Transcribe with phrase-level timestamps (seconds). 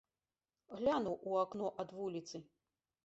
[0.79, 2.45] Глянуў у акно ад вуліцы.